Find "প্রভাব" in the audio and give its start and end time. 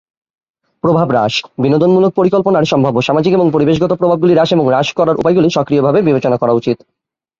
0.83-1.07